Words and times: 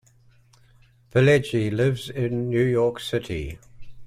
Pileggi 1.11 1.71
lives 1.71 2.09
in 2.09 2.49
New 2.49 2.63
York 2.65 2.99
City. 2.99 3.59